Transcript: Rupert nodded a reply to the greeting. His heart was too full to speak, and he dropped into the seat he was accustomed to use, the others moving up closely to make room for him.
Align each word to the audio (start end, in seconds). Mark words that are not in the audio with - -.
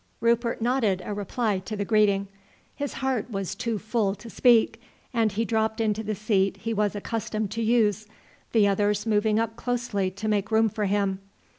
Rupert 0.19 0.63
nodded 0.63 1.03
a 1.05 1.13
reply 1.13 1.59
to 1.59 1.75
the 1.75 1.85
greeting. 1.85 2.27
His 2.75 2.93
heart 3.05 3.29
was 3.29 3.53
too 3.53 3.77
full 3.77 4.15
to 4.15 4.31
speak, 4.31 4.81
and 5.13 5.31
he 5.33 5.45
dropped 5.45 5.79
into 5.79 6.01
the 6.01 6.15
seat 6.15 6.57
he 6.57 6.73
was 6.73 6.95
accustomed 6.95 7.51
to 7.51 7.61
use, 7.61 8.07
the 8.51 8.67
others 8.67 9.05
moving 9.05 9.37
up 9.39 9.55
closely 9.55 10.09
to 10.09 10.27
make 10.27 10.49
room 10.49 10.69
for 10.69 10.85
him. 10.85 11.19